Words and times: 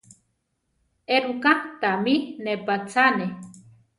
Éruká 1.15 1.53
tamí 1.81 2.15
nepátzaane? 2.45 3.27